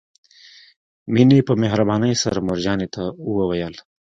[1.13, 3.03] مينې په مهربانۍ سره مور جانې ته
[3.35, 3.73] وويل.